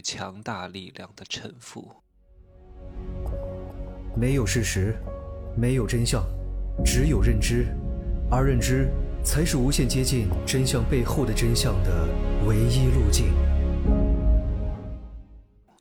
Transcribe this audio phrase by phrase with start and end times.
[0.00, 1.94] 强大力量的臣服。
[4.16, 4.96] 没有事实，
[5.56, 6.24] 没有真相，
[6.84, 7.66] 只有认知，
[8.30, 8.88] 而认知
[9.24, 12.08] 才是无限接近真相背后的真相的
[12.46, 13.26] 唯一路径。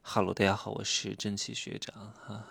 [0.01, 2.45] 哈喽，大家好，我是真气学长哈。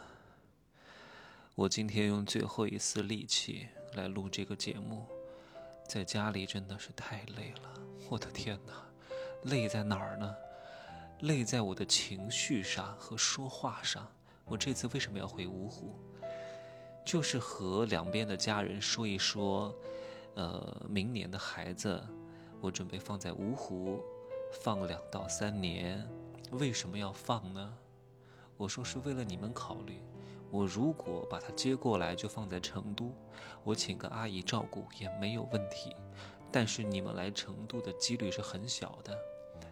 [1.54, 5.06] 我今天用最后一丝力气来录这个节目，
[5.86, 7.70] 在家里真的是太累了。
[8.10, 8.72] 我的天哪，
[9.44, 10.34] 累在哪儿呢？
[11.20, 14.06] 累在我的情绪上和说话上。
[14.44, 15.98] 我这次为什么要回芜湖？
[17.04, 19.74] 就是和两边的家人说一说，
[20.34, 22.02] 呃，明年的孩子，
[22.60, 24.02] 我准备放在芜湖
[24.62, 26.06] 放两到三年。
[26.50, 27.74] 为什么要放呢？
[28.56, 30.02] 我说是为了你们考虑。
[30.50, 33.12] 我如果把他接过来就放在成都，
[33.64, 35.96] 我请个阿姨照顾也没有问题。
[36.52, 39.18] 但是你们来成都的几率是很小的，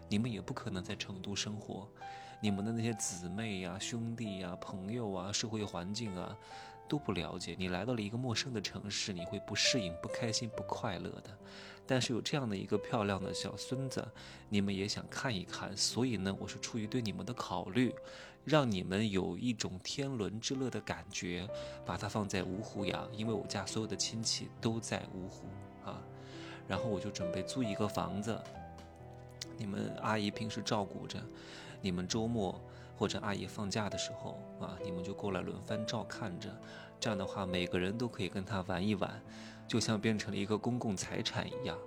[0.09, 1.87] 你们也不可能在成都生活。
[2.41, 6.37] 你们的那些姊妹呀、兄弟呀、朋友啊、社会环境啊，
[6.89, 7.55] 都不了解。
[7.57, 11.37] 你来到了一个陌生的城市，你会不适应、不开心、不快乐的。
[11.85, 14.05] 但是有这样的一个漂亮的小孙子，
[14.49, 15.75] 你们也想看一看。
[15.75, 17.93] 所以呢，我是出于对你们的考虑，
[18.43, 21.47] 让你们有一种天伦之乐的感觉，
[21.85, 23.07] 把它放在芜湖养。
[23.15, 25.45] 因为我家所有的亲戚都在芜湖
[25.85, 26.01] 啊，
[26.67, 28.37] 然后我就准备租一个房子，
[29.63, 31.17] 你们阿姨平时照顾着。
[31.79, 32.61] 你们周末
[32.97, 36.49] 或者阿姨放假的时候啊，你们就过来轮番照看着，
[36.99, 39.09] 这样的话每个人都可以跟他玩一玩，
[39.65, 41.77] 就像变成了一个公共财产一样。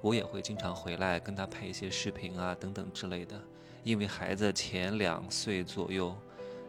[0.00, 3.36] 我也会经常回来跟他拍一些视频啊等等之类的。
[3.82, 6.16] 因为孩子前两岁左右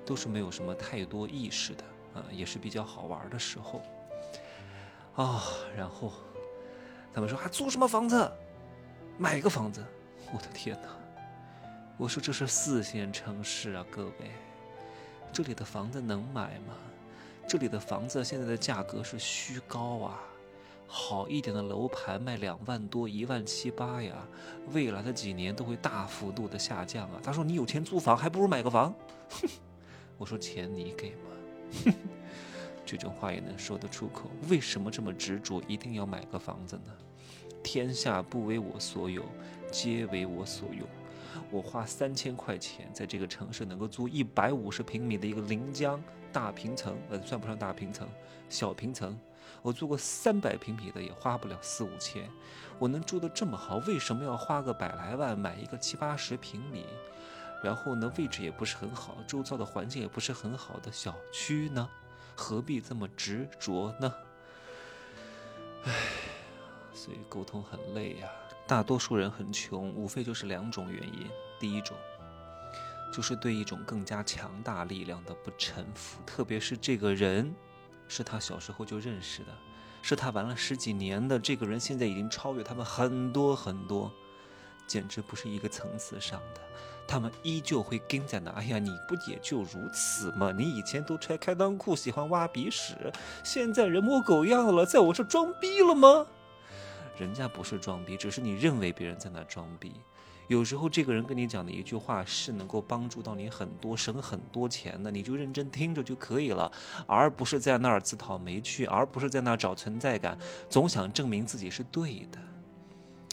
[0.03, 1.83] 都是没有什么太多意识的
[2.15, 3.83] 啊，也是比较好玩的时候
[5.13, 5.43] 啊。
[5.77, 6.11] 然后
[7.13, 8.31] 他们说还租什么房子？
[9.19, 9.85] 买个房子？
[10.33, 10.89] 我的天哪！
[11.97, 14.31] 我说这是四线城市啊，各位，
[15.31, 16.73] 这里的房子能买吗？
[17.47, 20.19] 这里的房子现在的价格是虚高啊，
[20.87, 24.13] 好一点的楼盘卖两万多、一万七八呀，
[24.73, 27.19] 未来的几年都会大幅度的下降啊。
[27.23, 28.93] 他说你有钱租房，还不如买个房。
[30.17, 31.93] 我说钱你给吗？
[32.85, 34.29] 这种话也能说得出口？
[34.49, 36.91] 为什么这么执着，一定要买个房子呢？
[37.63, 39.25] 天下不为我所有，
[39.75, 40.87] 皆为我所用。
[41.51, 48.07] 我花三千块钱在这个城市能够租一百五十平米的一个临江大平层，呃，算不上大平层，
[48.47, 49.19] 小平层。
[49.61, 52.29] 我租个三百平米的也花不了四五千。
[52.79, 56.85] 我能住得这么好，为什么要花个百来万买一个七八十平米，
[57.61, 61.89] 然后呢位置也不是很好，周遭的环境也不是很好的小区呢？
[62.33, 64.13] 何必这么执着呢？
[65.83, 65.91] 唉，
[66.93, 68.29] 所以沟通很累呀。
[68.67, 71.27] 大多数人很穷，无非就是两种原因。
[71.59, 71.95] 第一种，
[73.13, 77.53] 就是对一种更加强大力量的不臣服，特别是这个人
[78.07, 79.51] 是他小时候就认识的，
[80.01, 84.11] 是他玩了十几年的这个人，现在已经超越他们很多很多，
[84.87, 86.61] 简直不是一个层次上的。
[87.07, 88.49] 他们依旧会跟在那。
[88.49, 90.51] 哎呀，你不也就如此吗？
[90.51, 92.95] 你以前都穿开裆裤，喜欢挖鼻屎，
[93.43, 96.25] 现在人模狗样了，在我这装逼了吗？
[97.17, 99.93] 人家不是装逼，只是你认为别人在那装逼。
[100.47, 106.71] 有时候这个人跟你讲的一句话是能够帮助到你很多、省很多钱的，你就认真听着就可以了，
[107.07, 110.37] 而不是在那儿自讨没趣，而不是在那儿找存在感，
[110.69, 112.37] 总想证明自己是对的。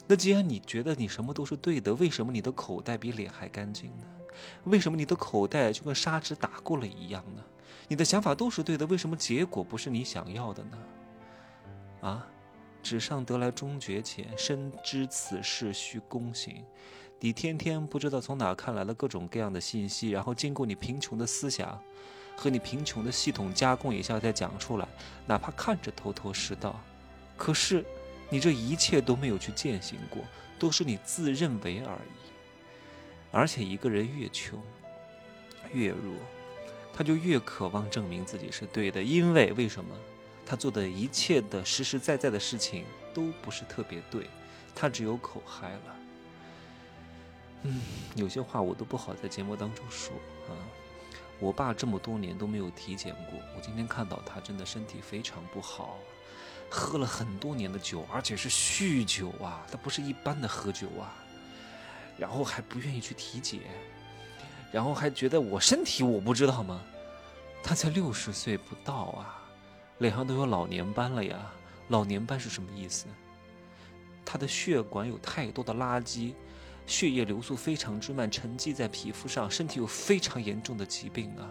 [0.07, 4.07] 那既然你觉得你什么都是对的，为什么你的口袋比脸还干净呢？
[4.65, 7.43] 为什么你的口袋就跟砂纸打过了一样呢？
[7.89, 10.79] 你的想法都是对的，为什么结果不是你想要的呢？
[12.01, 12.27] 啊？
[12.83, 16.65] 纸上得来终觉浅，深知此事需躬行。
[17.21, 21.81] 你天天不知道从哪看来了各种各样的信息，然后经过你贫穷的思想
[22.37, 24.89] 和你贫穷的系统加工一下再讲出来，
[25.27, 26.81] 哪怕看着头头是道，
[27.37, 27.85] 可是
[28.29, 30.21] 你这一切都没有去践行过，
[30.59, 32.33] 都是你自认为而已。
[33.31, 34.61] 而且一个人越穷
[35.73, 36.15] 越弱，
[36.93, 39.95] 他就越渴望证明自己是对的，因为为什么？
[40.45, 42.85] 他做的一切的实实在在的事情
[43.15, 44.29] 都不是特别对，
[44.75, 45.97] 他只有口嗨了。
[47.63, 47.81] 嗯，
[48.17, 50.15] 有些话我都不好在节目当中说
[50.49, 50.55] 啊。
[51.39, 55.99] 我爸这么多年都没有体检过，我今天看到他真的身体非常不好，
[56.71, 61.13] 喝了很多年的酒，而且是酗酒啊，他不是一般的喝酒啊，
[62.17, 63.59] 然后还不愿意去体检，
[64.71, 66.81] 然后还觉得我身体我不知道吗？
[67.61, 69.42] 他才六十岁不到啊。
[70.03, 71.53] 脸上都有老年斑了呀！
[71.89, 73.07] 老年斑是什么意思？
[74.25, 76.35] 他的血管有太多的垃圾，
[76.87, 81.49] 血液流速非常之慢，沉积在皮肤上，身体有非常严重的疾病啊。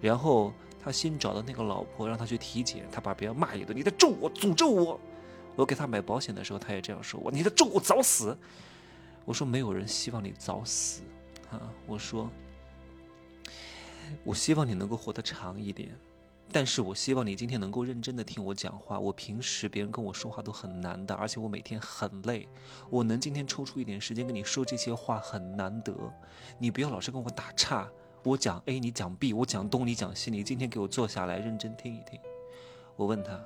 [0.00, 5.00] 然后他新找的那个老婆让他去体检，他把别人骂一顿，你在咒我，诅咒我。
[5.56, 8.38] 我给他买保险的时候，他也这样说我，你在咒我早死。
[9.24, 11.02] 我说没有人希望你早死
[11.50, 12.30] 啊，我说
[14.22, 15.96] 我希望你能够活得长一点。
[16.52, 18.98] 但是我希望你今天能够认真的听我讲话。
[19.00, 22.46] 我平时别人跟我说话都很难的，而且我每天很累。
[22.90, 25.94] 我能今天抽出一点时间跟你说这些话很难得。
[26.58, 27.88] 你不要老是跟我打岔，
[28.22, 30.30] 我讲 A 你讲 B，我讲东你讲西。
[30.30, 32.20] 你今天给我坐下来认真听一听。
[32.96, 33.40] 我问他，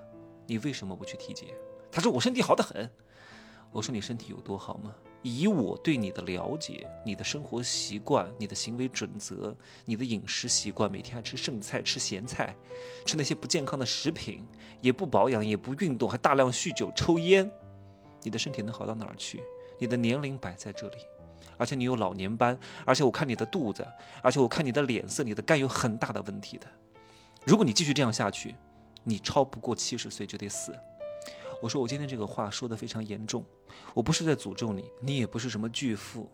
[0.47, 1.49] 你为什么不去体检？
[1.93, 2.91] 他说我身体好得很。
[3.71, 4.95] 我说你身体有多好吗？
[5.23, 9.55] 以我对你的了解，你的生活习惯，你的行为准则，
[9.85, 12.55] 你的饮食习惯，每天爱吃剩菜，吃咸菜，
[13.05, 14.47] 吃那些不健康的食品，
[14.81, 17.51] 也不保养，也不运动，还大量酗酒抽烟，
[18.23, 19.43] 你的身体能好到哪儿去？
[19.79, 20.97] 你的年龄摆在这里，
[21.57, 23.87] 而且你有老年斑，而且我看你的肚子，
[24.23, 26.67] 而且我看你的脸色，你的肝有很大的问题的。
[27.45, 28.55] 如果你继续这样下去，
[29.03, 30.73] 你超不过七十岁就得死。
[31.63, 33.45] 我说我今天这个话说的非常严重，
[33.95, 36.31] 我不是在诅咒你，你也不是什么巨富，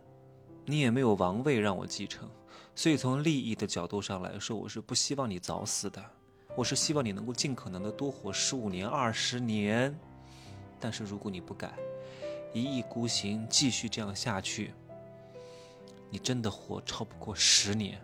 [0.64, 2.28] 你也没有王位让我继承，
[2.74, 6.04] 所以从利益的角度上来说，我是不希望你早死的，
[6.56, 9.96] 我是希望你能够尽可能的多活十五年、二十年。
[10.80, 11.72] 但是如果你不改，
[12.52, 14.74] 一意孤行，继续这样下去，
[16.10, 18.00] 你真的活超不过十年，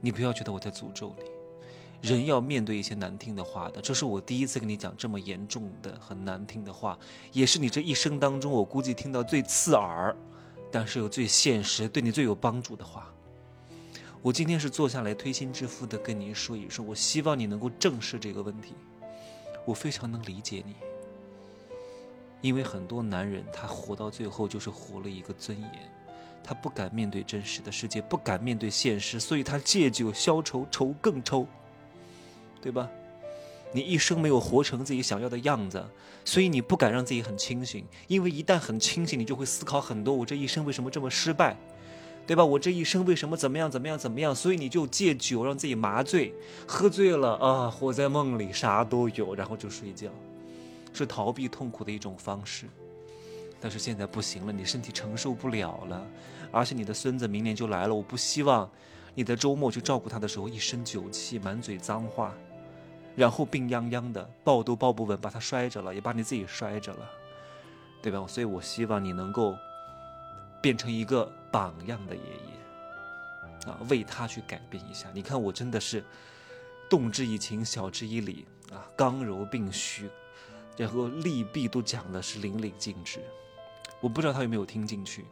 [0.00, 1.37] 你不要觉得我在诅咒你。
[2.00, 6.96] 人要面对一些难听的话的，这是我第一次跟你讲这么严重的、很难听的话，
[7.32, 10.14] 也是你这一生当中我估计听到最刺耳，
[10.70, 13.12] 但是又最现实、对你最有帮助的话。
[14.22, 18.74] 我今天是坐下来推心置腹的跟你说一说，我希望你能够正视这个问题。
[19.64, 20.74] 我非常能理解你，
[22.40, 25.70] 因为很多男人他活到最后就是活了一个尊严，
[26.42, 31.46] 他不敢面对真实的世界，不敢面对现实，所以他借酒消愁，愁更愁。
[32.60, 32.88] 对吧？
[33.72, 35.84] 你一生没有活成自己想要的样子，
[36.24, 37.84] 所以你不敢让自己很清醒。
[38.06, 41.56] 因为一旦很清醒，你就会思考很多：我这一生为什么这么失败？
[42.26, 42.44] 对吧？
[42.44, 44.34] 我这一生为什么怎么样怎么样怎么样？
[44.34, 46.34] 所以你就借酒让自己麻醉，
[46.66, 50.08] 喝醉了啊，活在梦里，啥都有，然后就睡觉，
[50.92, 52.66] 是逃避痛苦的一种方式。
[53.60, 56.06] 但是现在不行了，你身体承受不了了，
[56.50, 58.70] 而且你的孙子明年就来了，我不希望
[59.14, 62.34] 你在周末去照顾他的时候一身酒气，满嘴脏话。
[63.18, 67.10] 然后病殃殃的，抱都抱不稳，把他摔着了，也把你自己摔着了，
[68.00, 68.24] 对吧？
[68.28, 69.58] 所以我希望你能够
[70.62, 75.08] 变成一个榜样的爷爷，啊，为他去改变一下。
[75.12, 76.04] 你看我真的是
[76.88, 80.08] 动之以情，晓之以理啊，刚柔并蓄，
[80.76, 83.18] 然后利弊都讲的是淋漓尽致。
[84.00, 85.24] 我不知道他有没有听进去，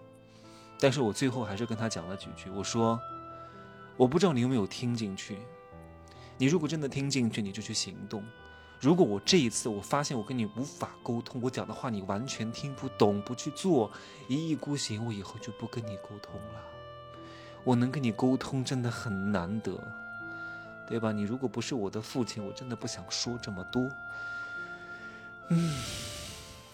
[0.81, 2.51] 但是我最后还是跟他讲了几句。
[2.51, 3.01] 我说，
[3.97, 5.39] 我不知道你有没有听进去。
[6.39, 8.23] 你如果真的听进去，你就去行动。
[8.79, 13.91] 如果我这一次我发现我跟你无法沟通，我讲的话你完全听不懂，不去做，
[14.29, 16.61] 一意孤行，我以后就不跟你沟通了。
[17.65, 19.83] 我能跟你沟通真的很难得，
[20.87, 21.11] 对吧？
[21.11, 23.91] 你如果不是我的父亲，我真的不想说这么多。
[25.49, 25.75] 嗯，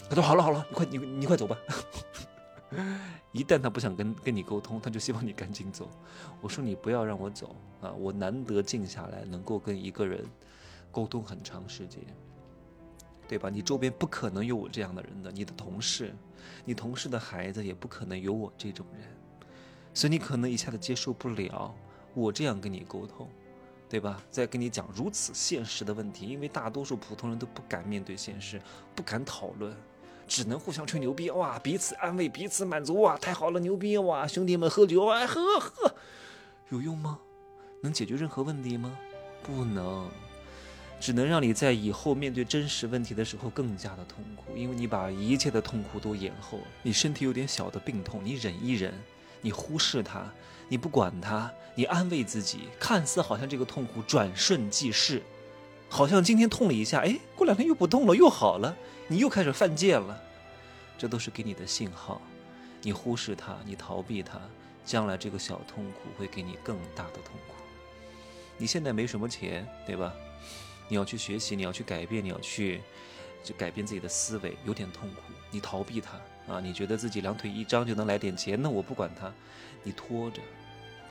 [0.09, 1.57] 他说好了好了，你快你你快走吧。
[3.33, 5.89] 一旦他不想跟跟你沟通，他就希望你赶紧走。
[6.41, 7.93] 我说你不要让我走啊！
[7.93, 10.25] 我难得静下来，能够跟一个人
[10.91, 12.01] 沟通很长时间，
[13.29, 13.49] 对吧？
[13.49, 16.15] 你周边不可能有我这样的人的，你的同事，
[16.65, 19.09] 你同事的孩子也不可能有我这种人，
[19.95, 21.75] 所以你可能一下子接受不了
[22.15, 23.29] 我这样跟你沟通，
[23.89, 24.23] 对吧？
[24.31, 28.61] 再跟你讲如此现实的问题，因为大多数普通人都不敢面对现实，
[28.95, 29.75] 不敢讨论。
[30.27, 35.95] 只能互相吹牛逼哇，彼此安慰，彼此满足哇，太好了，牛逼哇，兄弟们喝酒啊，喝喝，
[36.71, 37.19] 有用吗？
[37.83, 38.97] 能解决任何问题吗？
[39.43, 40.09] 不能，
[41.01, 46.65] 只能让你在以后面对真实问题的时候更加的痛苦，因为你把一切的痛苦都延后了。
[46.83, 48.95] 你身体有点小的病痛，你忍一忍，
[49.41, 50.33] 你忽视它，
[50.69, 55.21] 你不管它，你安慰自己，看似好像这个痛苦转瞬即逝，
[55.93, 58.75] 好像今天痛了一下，哎，过两天又不痛了，又好了。
[59.09, 60.19] 你又开始犯贱了，
[60.97, 62.19] 这都是给你的信号。
[62.81, 64.41] 你忽视它，你逃避它，
[64.87, 67.57] 将来这个小痛苦会给你更大的痛苦。
[68.57, 70.15] 你现在没什么钱，对吧？
[70.89, 72.81] 你要去学习，你要去改变，你要去
[73.45, 75.21] 就改变自己的思维，有点痛苦。
[75.51, 76.59] 你逃避它啊？
[76.59, 78.59] 你觉得自己两腿一张就能来点钱？
[78.61, 79.31] 那我不管它，
[79.83, 80.41] 你拖着。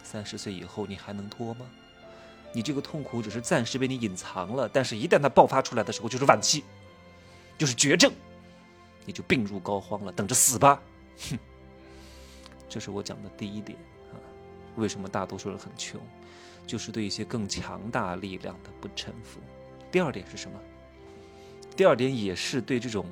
[0.02, 1.68] 三十岁以后你还能拖吗？
[2.54, 6.64] 你这个痛苦只是暂时被你隐藏了，但是一旦它爆发出来的时候，就是晚期。
[7.58, 8.12] 就是绝症，
[9.06, 10.82] 你就病入膏肓了，等着死吧！
[11.30, 11.38] 哼，
[12.68, 13.78] 这是我讲的第一点
[14.12, 14.18] 啊。
[14.78, 16.02] 为什么大多数人很穷，
[16.66, 19.40] 就是对一些更强大力量的不臣服。
[19.92, 20.60] 第二点是什么？
[21.76, 23.06] 第二点也是对这种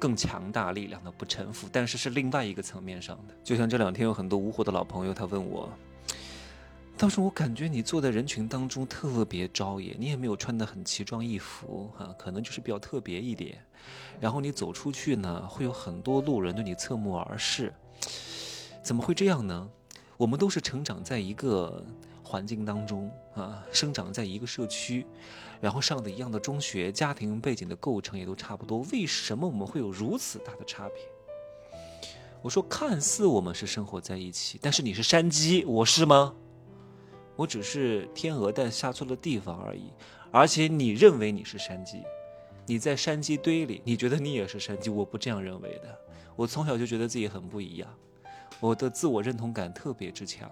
[0.00, 3.34] 更强大力量的不臣服，但是是另外一个层面上的。
[3.44, 5.70] 就像这两天有很多芜湖的老朋友，他问我。
[6.98, 13.58] 当时我感觉你坐在人群当中特别招眼，你也没有穿得很奇装异服哈，可能就是比较特别一点。
[14.18, 17.72] 然后你走出去呢，会有很多路人对你侧目而视，
[18.82, 19.68] 怎么会这样呢？
[20.16, 21.84] 我们都是成长在一个
[22.22, 25.06] 环境当中啊，生长在一个社区，
[25.60, 30.96] 然后上的一样的中学，家庭背景的构成也都差不多，为什么我们会有如此大的差别？
[32.40, 36.34] 我说，看似我们是生活在一起，但是你是山鸡，我是吗？
[37.36, 39.92] 我只是天鹅蛋下错了地方而已，
[40.30, 42.02] 而且你认为你是山鸡，
[42.64, 45.98] 你在山鸡堆里，你觉得你也是山鸡，我不这样认为的。
[46.34, 47.88] 我从小就觉得自己很不一样，
[48.58, 50.50] 我的自我认同感特别之强，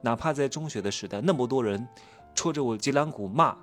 [0.00, 1.86] 哪怕在中学的时代，那么多人
[2.34, 3.56] 戳着我脊梁骨骂，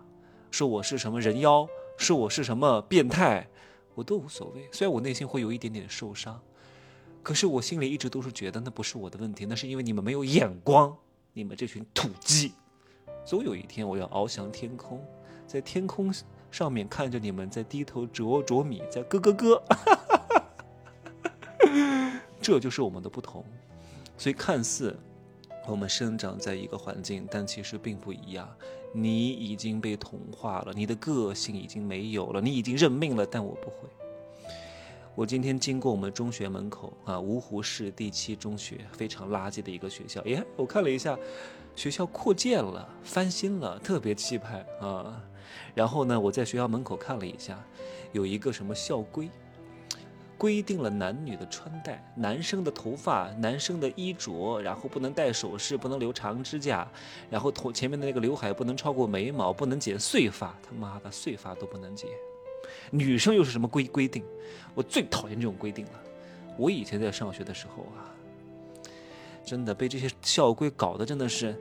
[0.49, 3.47] 说我是什么人妖，说我是什么变态，
[3.95, 4.67] 我都无所谓。
[4.71, 6.41] 虽然我内心会有一点点受伤，
[7.21, 10.97] 可是我心里一直都是觉得那不是我的问题，那是因为你们没有眼光，
[11.33, 12.53] 你们这群土鸡。
[13.23, 15.01] 总有一天，我要翱翔天空，
[15.47, 16.13] 在天空
[16.49, 19.63] 上面看着你们在低头啄啄米，在咯咯咯，
[22.41, 23.45] 这就是我们的不同。
[24.17, 24.95] 所以，看似
[25.67, 28.47] 我们生长在一个环境，但其实并不一样。
[28.93, 33.25] 你已经被同化了，你的个性已经没有了，你已经认命了。
[33.25, 33.87] 但我不会。
[35.15, 40.24] 我今天经过我们中学门口啊，芜湖市第七中学，非常垃圾的一个学校。
[40.25, 41.18] 耶，我看了一下。
[41.74, 45.24] 学校扩建了，翻新了，特别气派啊！
[45.74, 47.58] 然后呢，我在学校门口看了一下，
[48.12, 49.30] 有一个什么校规，
[50.38, 56.86] 规定了男女的穿戴，男生的头发、男生的衣着，然后不能戴首饰，不能留长指甲，
[57.30, 62.10] 然后头前面的那个刘海不能超过眉毛，不能剪碎发，他妈的碎发都不能剪。
[62.91, 64.24] 女生又是什么规规定？
[64.74, 65.91] 我最讨厌这种规定了。
[66.58, 68.10] 我以前在上学的时候啊。
[69.44, 71.60] 真的被这些校规搞得真的是，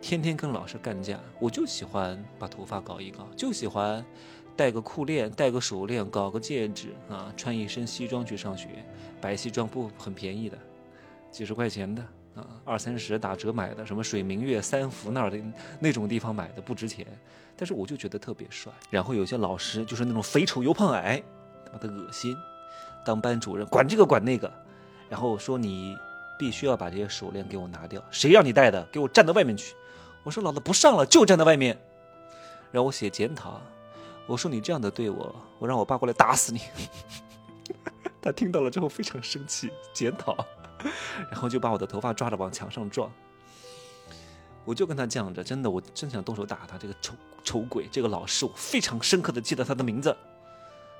[0.00, 1.20] 天天跟老师干架。
[1.38, 4.04] 我就喜欢把头发搞一搞，就喜欢
[4.56, 8.84] 戴个裤链、戴个手链、搞个戒指啊，穿一身西装去上学。
[9.20, 10.58] 白西装不很便宜的，
[11.30, 15.38] 几十块钱的啊，二三十打折买的，什么水明月、三福那儿的
[15.78, 17.06] 那种地方买的不值钱，
[17.56, 18.72] 但是我就觉得特别帅。
[18.90, 21.22] 然后有些老师就是那种肥丑又胖矮，
[21.66, 22.36] 他妈的恶心。
[23.04, 24.52] 当班主任管这个管那个，
[25.08, 25.96] 然后说你。
[26.38, 28.02] 必须要把这些手链给我拿掉！
[28.10, 28.84] 谁让你戴的？
[28.90, 29.76] 给我站到外面去！
[30.24, 31.78] 我说老子不上了，就站在外面。
[32.72, 33.60] 让我写检讨。
[34.26, 36.62] 我说你这样的对我，我让我爸过来打死你。
[38.20, 40.34] 他听到了之后非常生气，检讨，
[41.30, 43.10] 然后就把我的头发抓着往墙上撞。
[44.64, 47.88] 我就跟他犟着，真的，我真想动手打他这个丑丑鬼。
[47.90, 50.16] 这个老师，我非常深刻的记得他的名字，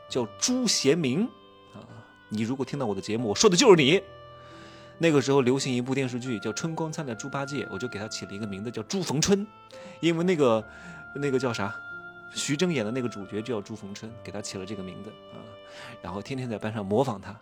[0.08, 1.24] 叫朱贤明
[1.72, 1.78] 啊！
[2.28, 4.02] 你如果听到我的节目，我说的就是你。
[4.98, 9.46] 那个时候流行一部电视剧叫《春光灿烂猪八戒》，我就给他起了一个名字叫朱逢春，
[10.00, 10.64] 因为那个
[11.14, 11.74] 那个叫啥，
[12.34, 15.38] 徐峥演的那个主角就叫朱逢春，给他起了这个名字啊。
[16.02, 17.36] 然后天天在班上模仿他，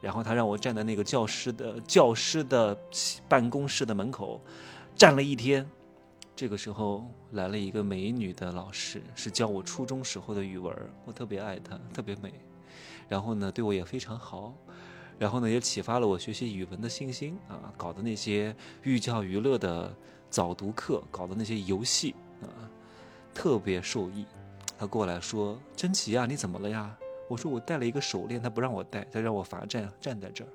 [0.00, 2.76] 然后他让我站在那个教师的教师的
[3.28, 4.40] 办公室的门口
[4.96, 5.68] 站了一天。
[6.34, 12.32] 这个时候来了一个美女的老师，是教我初中时候的语文，我特别爱她，特别美。
[13.08, 14.54] 然后呢，对我也非常好。
[15.18, 17.70] 然后呢，也启发了我学习语文的信心啊！
[17.76, 19.94] 搞的那些寓教于乐的
[20.30, 22.48] 早读课，搞的那些游戏啊，
[23.34, 24.24] 特别受益。
[24.78, 26.96] 他过来说：“珍奇呀，你怎么了呀？”
[27.30, 30.48] 我说：“我戴了一个手链，他不让我戴，他让我罚站，站在这儿。”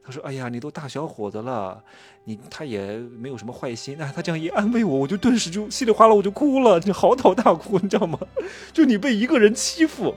[0.00, 1.82] 他说：“哎呀，你都大小伙子了，
[2.22, 8.16] 你他也没有什么坏心。”啊，他这样一安慰我，我就顿时就稀里哗啦我就哭了，就嚎啕大哭，你知道吗？
[8.72, 10.14] 就你被一个人欺负。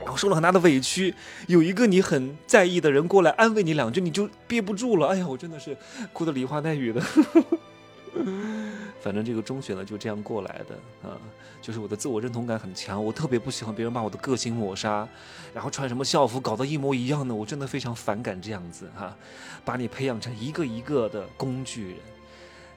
[0.00, 1.14] 然后受了很大的委屈，
[1.46, 5.08] 有一个你很在意的人过来安慰你两句，你就憋不住了。
[5.08, 5.76] 哎呀，我真的是
[6.14, 7.02] 哭的梨花带雨的。
[9.08, 11.16] 反正这个中学呢就这样过来的啊，
[11.62, 15.08] 就是我的自我认同感很强，我特别不喜欢别人把我的个性抹杀，
[15.54, 19.16] 然后穿什么校服搞得一模一样的，我真的非常反感这样子哈，
[19.64, 21.96] 把你培养成一个一个的工具人，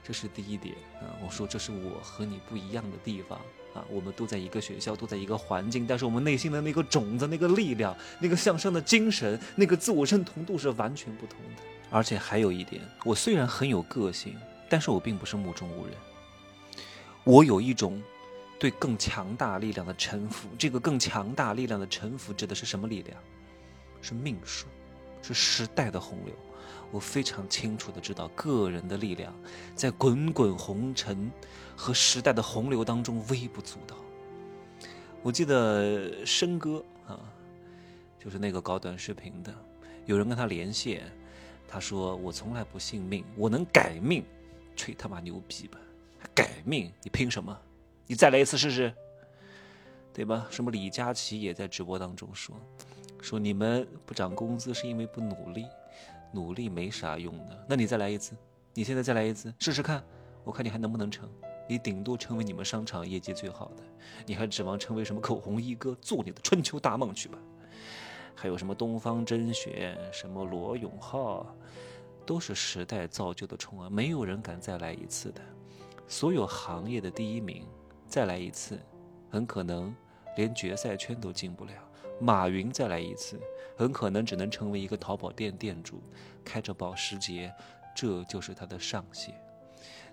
[0.01, 1.11] 这是第一点啊。
[1.21, 3.37] 我说这是我和你不一样的地方。
[3.73, 11.61] 啊，我们都在一个学校，都在一个环境，但是我们内心的那个种子、那个力量、那个向上的精神、那个自我认同度是完全不同的。
[11.89, 14.35] 而且还有一点，我虽然很有个性，
[14.69, 15.93] 但是我并不是目中无人。
[17.23, 18.01] 我有一种
[18.59, 20.49] 对更强大力量的臣服。
[20.57, 23.17] 这个更强大力量的臣服指的是什么力量？
[24.01, 24.65] 是命数，
[25.21, 26.33] 是时代的洪流。
[26.91, 29.33] 我非常清楚的知道，个人的力量
[29.75, 31.31] 在滚滚红尘
[31.75, 33.95] 和时代的洪流当中微不足道。
[35.21, 37.19] 我记得申哥啊，
[38.19, 39.53] 就是那个搞短视频的，
[40.05, 41.03] 有人跟他连线，
[41.67, 44.25] 他说：“我从来不信命，我能改命，
[44.75, 45.79] 吹他妈牛逼吧！
[46.33, 47.57] 改命，你拼什么？
[48.07, 48.93] 你再来一次试试，
[50.13, 52.55] 对吧？”什么李佳琦也在直播当中说。
[53.21, 55.65] 说你们不涨工资是因为不努力，
[56.33, 57.65] 努力没啥用的。
[57.69, 58.35] 那你再来一次，
[58.73, 60.03] 你现在再来一次试试看，
[60.43, 61.29] 我看你还能不能成。
[61.69, 63.83] 你顶多成为你们商场业绩最好的，
[64.25, 65.95] 你还指望成为什么口红一哥？
[66.01, 67.37] 做你的春秋大梦去吧。
[68.33, 71.55] 还有什么东方甄选，什么罗永浩，
[72.25, 75.41] 都是时代造就的宠儿，没有人敢再来一次的。
[76.11, 77.65] 所有行业的第一名，
[78.05, 78.77] 再来一次，
[79.29, 79.95] 很可能
[80.35, 81.71] 连决赛圈都进不了。
[82.19, 83.39] 马云再来一次，
[83.77, 86.03] 很可能只能成为一个淘宝店店主，
[86.43, 87.49] 开着保时捷，
[87.95, 89.33] 这就是他的上限。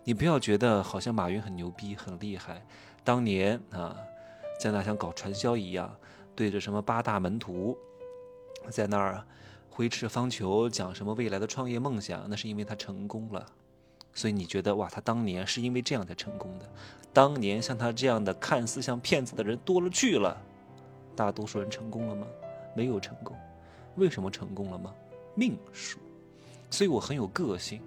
[0.05, 2.65] 你不要觉得好像马云很牛逼、很厉害，
[3.03, 3.97] 当年啊，
[4.61, 5.93] 在那像搞传销一样，
[6.37, 7.77] 对着什么八大门徒，
[8.71, 9.27] 在那儿
[9.69, 13.45] 挥斥方遒，讲什么未来的创业梦想，那是因为他成功了。
[14.19, 16.69] 所以你觉得哇，他当年是因为这样才成功的？
[17.13, 20.37] 当年像他这样的看似像骗子的人多了去了。
[21.15, 22.27] 大多数人成功了吗？
[22.75, 23.37] 没有成功。
[23.95, 24.93] 为什么成功了吗？
[25.37, 26.01] 命数。
[26.69, 27.81] 所以我很有个性，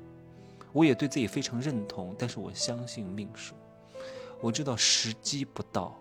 [0.71, 2.15] 我也对自己非常认同。
[2.17, 3.53] 但是我相信命数。
[4.39, 5.99] 我知道时机不到，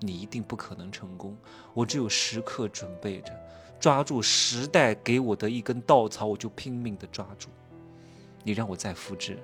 [0.00, 1.36] 你一定不可能成功。
[1.72, 3.32] 我只有时刻准备着，
[3.78, 7.48] 抓住时代给我的一根稻草，我就拼命的抓住。
[8.42, 9.38] 你让我再复制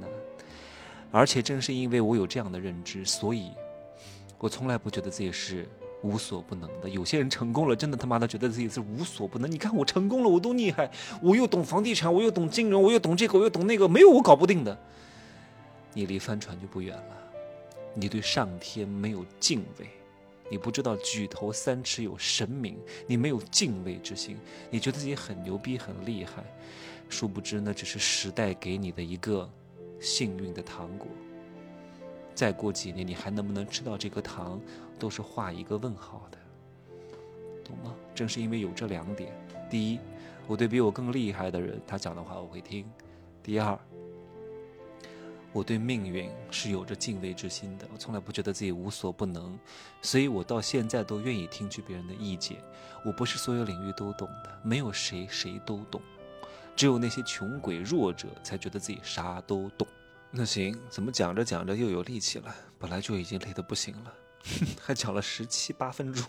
[0.00, 0.08] 难。
[1.10, 3.50] 而且正是因为我有这样的认知，所以
[4.38, 5.68] 我从来不觉得自己是。
[6.00, 9.50] 无所不能的，有些人成功了，真的他妈的觉得自己是无所不能。
[9.50, 10.88] 你看我成功了，我多厉害！
[11.20, 14.78] 我又懂房地产，我又懂金融，我又懂这个，我又懂那个，没有我搞不定的。
[15.92, 17.16] 你离帆船就不远了。
[17.94, 19.88] 你对上天没有敬畏，
[20.48, 24.38] 你不知道举头三尺有神明，你没有敬畏之心，
[24.70, 26.44] 你觉得自己很牛逼很厉害，
[27.08, 29.50] 殊不知那只是时代给你的一个
[30.00, 31.08] 幸运的糖果。
[32.34, 34.60] 再过几年，你还能不能吃到这颗糖，
[34.98, 36.38] 都是画一个问号的，
[37.64, 37.92] 懂吗？
[38.14, 39.32] 正是因为有这两点：
[39.68, 39.98] 第一，
[40.46, 42.84] 我对比我更厉害的人，他讲的话我会听；
[43.42, 43.76] 第二，
[45.52, 49.58] 我对命运是有着敬畏之心的，我从来不觉得自己无所不能，
[50.00, 52.58] 所以我到现在都愿意听取别人的意见。
[53.04, 56.00] 我不是所有领域都懂的，没有谁谁都懂，
[56.78, 59.84] 只有那些穷鬼弱者才觉得自己啥都懂。
[60.30, 62.54] 那行，怎么讲着讲着又有力气了？
[62.78, 64.14] 本来就已经累得不行了，
[64.80, 66.24] 还讲了十七八分钟，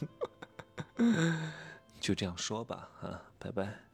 [2.01, 3.88] 就这样说吧，啊，拜拜。